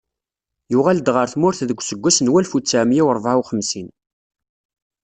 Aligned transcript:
Yuɣal-d 0.71 1.07
ɣer 1.15 1.27
tmurt 1.33 1.59
deg 1.69 1.79
useggas 1.81 2.17
n 2.21 2.31
walef 2.31 2.51
u 2.57 2.59
tesεemya 2.61 3.03
u 3.07 3.11
rebεa 3.17 3.39
u 3.41 3.43
xemsin. 3.49 3.87